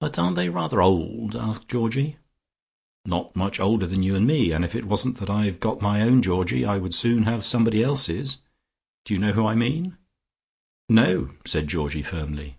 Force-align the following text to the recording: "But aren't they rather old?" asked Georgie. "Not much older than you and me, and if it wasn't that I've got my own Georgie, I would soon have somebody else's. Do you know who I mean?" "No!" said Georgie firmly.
"But 0.00 0.18
aren't 0.18 0.36
they 0.36 0.50
rather 0.50 0.82
old?" 0.82 1.34
asked 1.34 1.68
Georgie. 1.70 2.18
"Not 3.06 3.34
much 3.34 3.58
older 3.58 3.86
than 3.86 4.02
you 4.02 4.14
and 4.14 4.26
me, 4.26 4.52
and 4.52 4.62
if 4.62 4.74
it 4.74 4.84
wasn't 4.84 5.16
that 5.20 5.30
I've 5.30 5.58
got 5.58 5.80
my 5.80 6.02
own 6.02 6.20
Georgie, 6.20 6.66
I 6.66 6.76
would 6.76 6.92
soon 6.92 7.22
have 7.22 7.46
somebody 7.46 7.82
else's. 7.82 8.42
Do 9.06 9.14
you 9.14 9.18
know 9.20 9.32
who 9.32 9.46
I 9.46 9.54
mean?" 9.54 9.96
"No!" 10.90 11.30
said 11.46 11.66
Georgie 11.66 12.02
firmly. 12.02 12.58